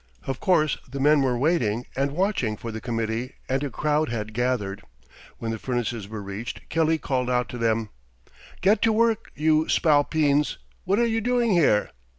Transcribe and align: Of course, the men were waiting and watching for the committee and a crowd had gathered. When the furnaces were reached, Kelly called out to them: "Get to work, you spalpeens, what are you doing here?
Of 0.25 0.39
course, 0.39 0.79
the 0.89 0.99
men 0.99 1.21
were 1.21 1.37
waiting 1.37 1.85
and 1.95 2.13
watching 2.13 2.57
for 2.57 2.71
the 2.71 2.81
committee 2.81 3.33
and 3.47 3.63
a 3.63 3.69
crowd 3.69 4.09
had 4.09 4.33
gathered. 4.33 4.81
When 5.37 5.51
the 5.51 5.59
furnaces 5.59 6.07
were 6.07 6.23
reached, 6.23 6.67
Kelly 6.69 6.97
called 6.97 7.29
out 7.29 7.49
to 7.49 7.59
them: 7.59 7.89
"Get 8.61 8.81
to 8.81 8.91
work, 8.91 9.31
you 9.35 9.69
spalpeens, 9.69 10.57
what 10.85 10.97
are 10.97 11.05
you 11.05 11.21
doing 11.21 11.51
here? 11.51 11.91